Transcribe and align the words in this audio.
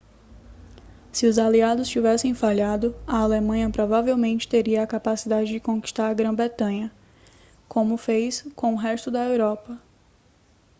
se 1.13 1.27
os 1.27 1.37
aliados 1.37 1.87
tivessem 1.87 2.33
falhado 2.33 2.95
a 3.05 3.17
alemanha 3.19 3.69
provavelmente 3.69 4.47
teria 4.47 4.81
a 4.81 4.87
capacidade 4.87 5.51
de 5.51 5.59
conquistar 5.59 6.07
a 6.09 6.13
grã-bretanha 6.15 6.91
como 7.69 7.95
fez 7.97 8.41
com 8.55 8.73
o 8.73 8.77
resto 8.77 9.11
da 9.11 9.23
europa 9.27 9.79